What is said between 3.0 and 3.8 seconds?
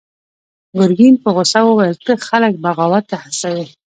ته هڅوې!